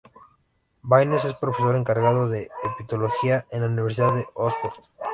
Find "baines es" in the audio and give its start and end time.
0.81-1.35